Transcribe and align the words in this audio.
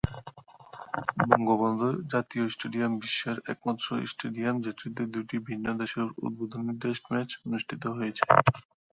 বঙ্গবন্ধু 1.29 1.89
জাতীয় 2.13 2.45
স্টেডিয়াম 2.53 2.91
বিশ্বের 3.01 3.37
একমাত্র 3.53 3.85
স্টেডিয়াম 4.11 4.55
যেটিতে 4.65 5.03
দুটি 5.13 5.35
ভিন্ন 5.47 5.65
দেশের 5.81 6.07
উদ্বোধনী 6.25 6.73
টেস্ট 6.81 7.03
ম্যাচ 7.11 7.29
অনুষ্ঠিত 7.45 7.83
হয়েছে। 7.97 8.23